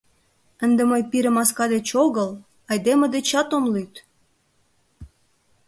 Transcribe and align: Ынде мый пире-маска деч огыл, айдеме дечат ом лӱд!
Ынде 0.65 0.83
мый 0.91 1.01
пире-маска 1.11 1.65
деч 1.73 1.87
огыл, 2.05 2.29
айдеме 2.71 3.07
дечат 3.15 3.49
ом 3.57 3.65
лӱд! 3.73 3.93